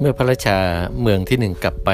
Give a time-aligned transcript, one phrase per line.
[0.00, 0.58] เมื่อพระราชา
[1.00, 1.90] เมืองที่หนึ่งกลับไป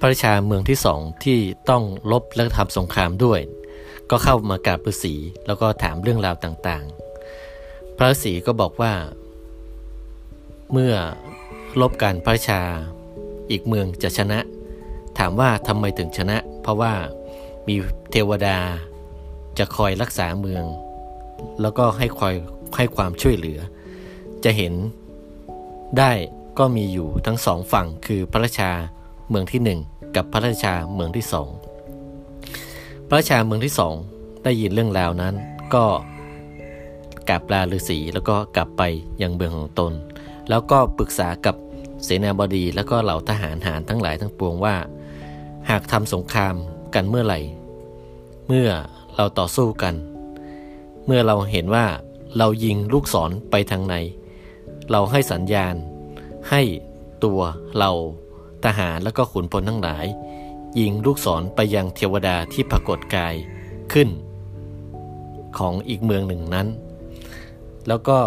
[0.00, 1.38] พระราชาเมืองที่สองที่
[1.70, 1.82] ต้อง
[2.12, 3.40] ลบและทำสงครามด้วย
[4.10, 5.14] ก็เข้ามากราบฤาษี
[5.46, 8.92] แล้วก็ถามเรื่องราวต่างๆ พระฤาษีก็บอกว่า
[10.72, 10.94] เมื่อ
[11.80, 12.60] ลบกันพระราชา
[13.50, 14.38] อีกเมืองจะชนะ
[15.18, 16.92] ถามว่าทำไมถึงชนะ เพราะว่า
[17.68, 17.74] มี
[18.10, 18.58] เทวดา
[19.58, 20.64] จะคอยรักษาเมือง
[21.60, 22.34] แล้วก็ให้คอย
[22.76, 23.58] ให้ความช่วยเหลือ
[24.44, 24.72] จะเห็น
[25.98, 26.12] ได้
[26.60, 28.70] ก็มีอยู่ทั้งสองฝั่งคือพระราชา
[29.28, 29.80] เมืองที่หนึ่ง
[30.16, 31.48] กับพระราชาเมืองที่สอง
[33.08, 33.94] พระราชาเมืองที่สอง
[34.44, 35.34] ได้ยินเรื่องราวนั้น
[35.74, 35.84] ก็
[37.28, 38.82] กลับลาฤาษีแล้วก็กลับไป
[39.22, 39.92] ยังเมืองของตน
[40.48, 41.54] แล้วก็ปรึกษากับ
[42.04, 44.76] เสนาบดีแล้วก็เหล่าทหารหารทั้งหลายทั้งปวงว่า
[45.70, 46.54] หากทำสงคราม
[46.94, 47.40] กันเมื่อไหร่
[48.48, 48.68] เมื่อ
[49.16, 49.94] เราต่อสู้กัน
[51.06, 51.86] เมื่อเราเห็นว่า
[52.38, 53.94] เรายิงลูกศรไปทางไหน
[54.90, 55.76] เราให้สัญญาณ
[56.50, 56.62] ให้
[57.24, 57.40] ตัว
[57.78, 57.90] เรา
[58.64, 60.06] ทหารแล้วก็ขุนพลทั้งหลาย
[60.78, 63.34] ยิงลูกศรไปยังเทวดาที่ปรากฏกาย
[63.92, 64.08] ขึ้น
[65.58, 66.68] ของอีกเมืองหนึ่งนั้น
[67.88, 68.18] แล้วก็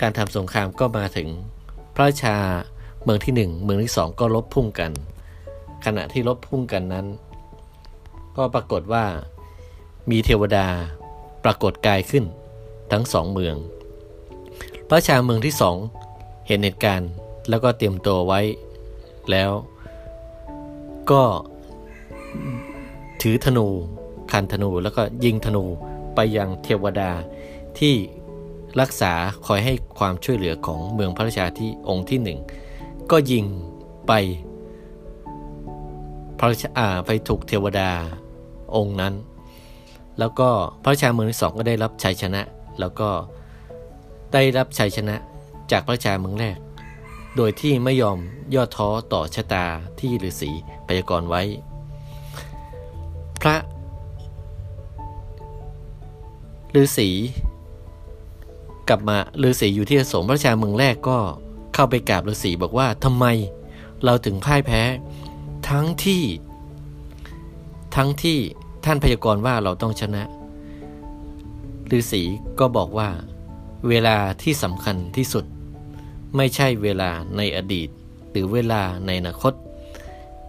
[0.00, 1.28] การทำสงครามก็มาถึง
[1.94, 2.36] พระชา
[3.02, 4.92] เมืองที่หนึ่งเมืองที่สองก็ลบพุ่งกัน
[5.84, 7.06] ขณะที่ลบพุ่งกันนั้น
[8.36, 9.04] ก็ปรากฏว่า
[10.10, 10.66] มีเทวดา
[11.44, 12.24] ปรากฏกายขึ้น
[12.92, 13.56] ทั้งสองเมือง
[14.88, 15.76] พระชาเมืองที่สอง
[16.46, 17.10] เห็นเหตุการณ์
[17.48, 18.40] แล้วก็เตรียมตัวไว้
[19.30, 19.50] แล้ว
[21.10, 21.22] ก็
[23.22, 23.66] ถือธนู
[24.32, 25.64] คันธนูแล้วก็ยิงธนู
[26.14, 27.10] ไปยังเทวดา
[27.78, 27.94] ที่
[28.80, 29.12] รักษา
[29.46, 32.38] คอยให้ความช่วยเหลือของเมืองพระราชาที่องค์ที่หนึ่ง
[33.10, 33.44] ก็ยิง
[34.06, 34.12] ไป
[36.38, 37.90] พระราชาไปถูกเทวดา
[38.76, 39.14] องค์นั้น
[40.18, 40.48] แล้วก็
[40.82, 42.42] พระราชาเมืองที่สองก็ได้รับชัยชนะ
[42.80, 43.08] แล้วก็
[44.32, 45.16] ได้รับชัยชนะ
[45.72, 46.58] จากพระราชาเมืองแรก
[47.40, 48.18] โดยที่ไม่ยอม
[48.54, 49.66] ย่อท้อต่อชะตา
[50.00, 50.50] ที่ฤาษี
[50.86, 51.42] พยากรณ์ไว้
[53.40, 53.56] พระ
[56.80, 57.08] ฤาษี
[58.88, 61.18] กลับมาฤาษีอยู่ที่อโศกพระราชาเมืองแรกก็
[61.74, 63.24] เข้าไปกราบฤาษีบอกว่าทำไม
[64.04, 64.82] เราถึงพ่ายแพ้
[65.68, 66.22] ทั้งที่
[67.96, 68.38] ทั้งที่
[68.84, 70.22] ท่านพยากรณ์ว่าเราต้องชนะ
[71.98, 72.22] ฤาษี
[72.58, 73.08] ก็บอกว่า
[73.88, 75.44] เวลาที่สำคัญที่สุด
[76.36, 77.88] ไม่ใช่เวลาในอดีต
[78.30, 79.52] หรือเวลาในอนาคต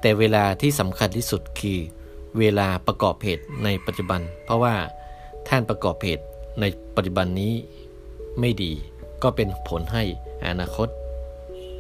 [0.02, 1.80] แต่เวลาที่สำคัญที่สุดคือ
[2.40, 4.76] เวลาประกอบเหตุในปัจจุบัน เพราะว่า
[5.48, 6.26] ท่านประกอบเหตุ
[6.62, 7.54] ในปัจจุบันนี้
[8.40, 8.72] ไม่ดี
[9.24, 10.04] ก็เป็นผลให้
[10.48, 10.88] อนาคต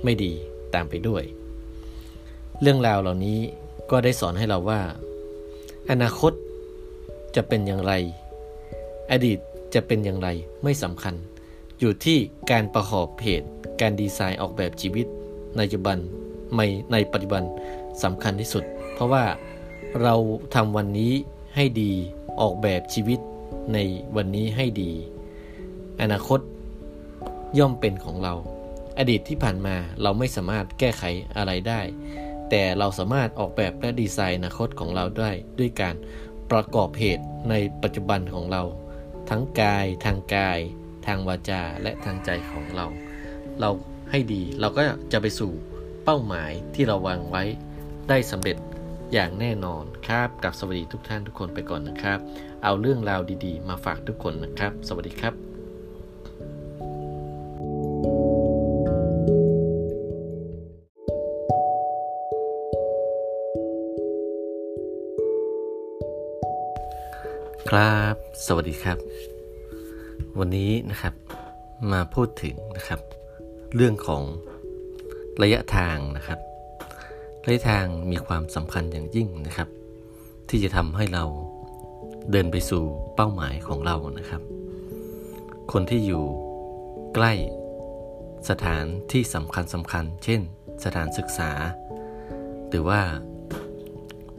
[0.04, 0.32] ไม่ดี
[0.74, 1.24] ตามไปด้วย
[2.62, 3.40] เรื่องราวเหล่านี้
[3.92, 4.82] ก็ได้สอนให้เราว่า
[5.92, 6.34] อนาคต
[7.36, 7.94] จะเป็นอย่างไร
[9.12, 9.40] อดีต
[9.74, 10.28] จะเป็นอย่างไร
[10.64, 11.14] ไม่สำคัญ
[11.82, 12.20] อยู่ที่
[12.52, 13.48] การประกอบเหตุ
[13.82, 15.08] การดีไซน์ออกแบบชีวิต
[15.58, 15.98] ในปัจจุบัน
[16.56, 17.44] ไม่ในปัจจุบัน
[18.04, 18.64] สำคัญที่สุด
[18.94, 19.26] เพราะว่า
[20.02, 20.16] เรา
[20.56, 21.14] ทำวันนี้
[21.56, 21.92] ให้ดี
[22.42, 23.20] ออกแบบชีวิต
[23.74, 23.78] ใน
[24.16, 24.92] วันนี้ให้ดี
[26.02, 26.40] อนาคต
[27.60, 28.34] ย่อมเป็นของเรา
[29.00, 31.04] อดีตที่ผ่านมาเราไม่สามารถแก้ไข
[31.38, 31.82] อะไรได้
[32.50, 35.96] แต่เราสามารถออกแบบและดีไซน์อนาคตของเราได้ด้วยการ
[36.52, 38.64] ประกอบเหตุในปัจจุบันของเรา
[39.30, 40.60] ทั้งกายทางกาย
[41.10, 42.88] ทางวาจาและทางใจของเรา
[43.60, 43.70] เรา
[44.12, 45.52] ให้ดีเราก็จะไปสู่
[46.06, 47.44] เป้าหมายที่เราวางไว้
[48.10, 48.58] ได้สำเร็จ
[49.14, 52.20] อย่างแน่นอนครับกับสวัสดีทุกท่านทุกคนไปก่อนนะครับ
[52.64, 55.34] เอาเรื่องราวดีๆ มาฝากทุกคนนะครับ สวัสดีครับ
[67.70, 68.16] ครับ
[68.46, 69.39] สวัสดีครับ
[70.40, 71.14] วันนี้นะครับ
[71.92, 73.00] มาพูดถึงนะครับ
[73.76, 74.24] เรื่องของ
[75.42, 76.40] ระยะทางนะครับ
[77.46, 79.70] ระยะทางมีความสำคัญอย่างยิ่งนะครับ
[80.50, 81.24] ที่จะทำให้เรา
[82.32, 82.84] เดินไปสู่
[83.16, 84.42] เป้าหมายของเรานะครับ
[85.72, 86.26] คนที่อยู่
[87.16, 87.34] ใกล้
[88.50, 90.42] สถานที่สำคัญสำคัญ เช่น
[90.84, 91.52] สถานศึกษา
[92.70, 93.02] หรือว่า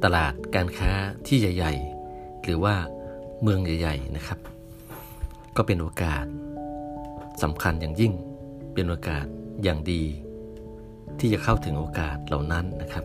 [0.04, 0.92] ตลาดการค้า
[1.26, 1.74] ที่ใหญ่
[2.08, 2.74] ๆ หรือว่า
[3.42, 4.40] เมืองใหญ่ ๆ นะครับ
[5.56, 6.24] ก็เป็นโอกาส
[7.42, 8.12] สำคัญอย่างยิ่ง
[8.74, 9.26] เป็นโอกาส
[9.62, 10.02] อย่างดี
[11.18, 13.04] ที่จะเข้าถึงโอกาสเหล่านั้นนะครับ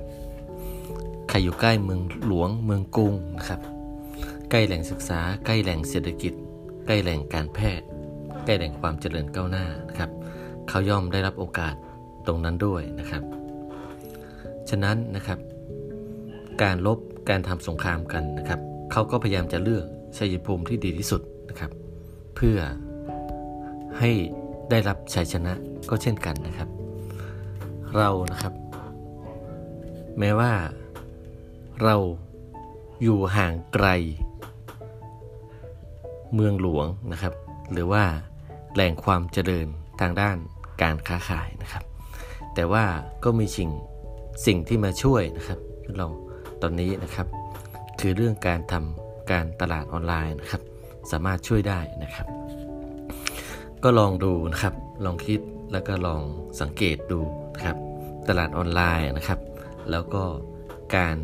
[1.30, 3.60] ใครอยู่ใกล้เมืองหลวงเมืองกรุงนะครับ
[4.52, 6.34] ใกล้แหล่งศึกษา ใกล้แหล่งเศรษฐกิจ
[6.86, 7.88] ใกล้แหล่งการแพทย์
[8.46, 10.10] ใกล้แหล่งความเจริญก้าวหน้านะครับ
[10.70, 11.76] เขาย่อมได้รับโอกาส
[12.28, 13.24] ตรงนั้นด้วยนะครับ
[14.70, 15.40] ฉะนั้นนะครับ
[16.62, 17.00] การลบ
[17.30, 18.60] การทำสงครามกันนะครับ
[18.92, 19.86] เขาก็พยายามจะเลือก
[20.18, 21.72] ชัยภูมิที่ดีที่สุดนะครับ
[22.36, 22.60] เพื่อ
[24.00, 24.12] ให้
[24.70, 25.54] ได้รับชัยชนะ
[25.90, 26.70] ก็เช่นกันนะครับ
[27.96, 28.54] เรานะครับ
[30.20, 30.54] แม้ว่า
[31.84, 31.96] เรา
[33.04, 33.88] อยู่ห่างไกล
[36.34, 37.34] เมืองหลวงนะครับ
[37.72, 38.04] หรือว่า
[38.74, 39.68] แหล่งความเจริญ
[40.02, 40.38] ทางด้าน
[40.82, 41.84] การค้าขายนะครับ
[42.56, 42.86] แต่ว่า
[43.24, 43.70] ก็มีสิ่ง
[44.46, 45.60] สิ่งที่มาช่วยนะครับ
[45.96, 46.06] เรา
[46.62, 47.28] ตอนนี้นะครับ
[48.00, 50.62] คือเรื่องการทำการตลาดออนไลน์นะครับ
[51.12, 52.28] สามารถช่วยได้นะครับ
[53.84, 54.74] ก็ลองดูนะครับ
[55.06, 55.40] ลองคิด
[55.72, 56.22] แล้วก็ลอง
[56.62, 57.20] สังเกตดู
[57.56, 57.78] นะครับ
[58.28, 59.40] ตลาดออนไลน์นะครับ
[59.92, 60.24] แล้วก็
[60.96, 61.18] การ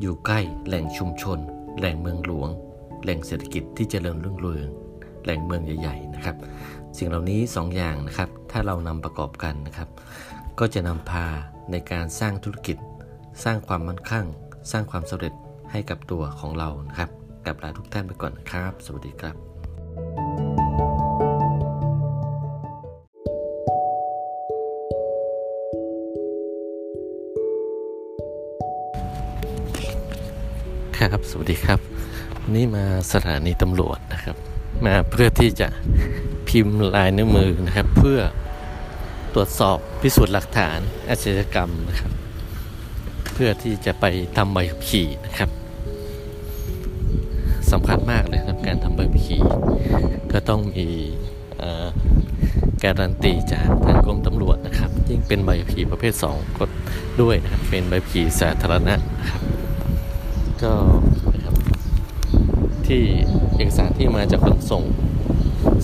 [0.00, 1.38] อยู่ใกล้แหล่งชุมชน
[1.78, 2.48] แหล่งเมืองหลวง
[3.02, 4.68] แหล่งเศรษฐกิจที่เจริญรุ่งเรือง
[5.24, 6.36] แหล่งเมืองใหญ่ๆนะครับ
[6.98, 9.88] สิ่งเหล่านี้2ออย่างนะครับ ถ้าเรานำประกอบกันนะครับ
[10.58, 11.26] ก็จะนำพา
[11.70, 12.76] ในการสร้างธุรกิจ
[13.44, 14.24] สร้างความมั่นคง
[14.70, 15.34] สร้างความสำเร็จ
[15.70, 17.10] ให้กับตัวของเรานะครับ
[17.46, 19.34] กลับลาทุกท่านไปก่อนนะครับ สวัสดีครับ
[30.96, 31.80] ครับสวัสดีครับ
[32.42, 34.36] วันนี้มาสถานีตำรวจนะครับ
[34.84, 35.68] มาเพื่อที่จะ
[36.48, 38.20] พิมพ์ลายนิ้วมือนะครับ เพื่อ
[39.34, 40.78] ตรวจสอบพิสูจน์หลักฐาน
[41.08, 42.12] อาชญากรรมนะครับ
[43.32, 44.04] เพื่อที่จะไป
[44.36, 45.50] ทำใบขับขี่นะครับ
[47.72, 49.42] สำคัญมากเลยครับการทำใบขับขี่
[50.32, 50.86] ก็ต้องมี
[52.84, 56.64] การันตีจากทางกรมตำรวจนะครับ ยิ่งเป็นใบขับขี่ประเภท 2 ก็
[57.20, 59.42] ด้วยนะครับ เป็นใบขับขี่สาธารณะนะครับ
[60.62, 60.72] ก็
[61.34, 61.54] นะครับ
[62.86, 63.02] ที่
[63.56, 64.82] เอกสารที่มาจากขนส่ง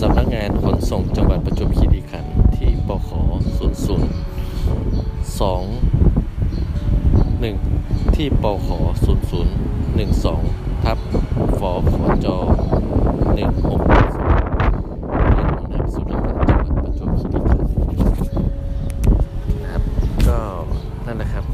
[0.01, 3.21] สำนักงานขนส่งจังหวัดประจวบคีรีขันธ์ที่ปข00
[5.41, 5.53] 2
[7.43, 8.69] 1 ที่ปข
[9.05, 9.07] 00
[9.99, 10.99] 12 ทับ
[11.63, 11.65] ฟ
[12.01, 17.73] ฟจ16เป็นหัวหน้าพิสูจน์หลักฐานจังหวัดประจวบคีรีขันธ์
[19.63, 19.83] นะครับ
[20.29, 20.39] ก็
[21.07, 21.45] นั่นแหละครับ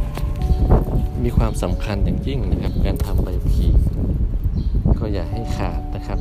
[1.24, 3.72] มีความสำคัญอย่างยิ่งนะครับ การทำใบขับขี่
[4.98, 6.18] ก็อย่าให้ขาดนะครับ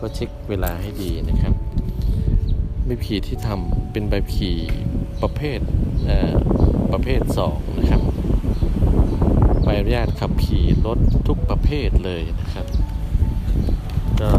[0.00, 1.52] ก็เช็คเวลาให้ดีนะครับ
[2.84, 4.56] ใบขับขี่ที่ทำเป็นใบขับขี่
[5.22, 5.58] ประเภท
[6.04, 6.32] เอ่อ
[6.92, 8.02] ประเภท 2 นะครับ
[9.62, 12.66] ใบอนุญาตขับขี่รถทุกประเภทเลยนะครับ
[14.20, 14.30] ก็